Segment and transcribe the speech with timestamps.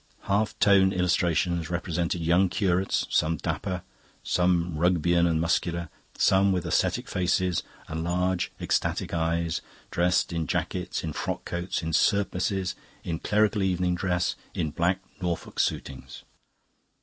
[0.21, 3.83] Half tone illustrations represented young curates, some dapper,
[4.23, 9.61] some Rugbeian and muscular, some with ascetic faces and large ecstatic eyes,
[9.91, 15.59] dressed in jackets, in frock coats, in surplices, in clerical evening dress, in black Norfolk
[15.59, 16.23] suitings.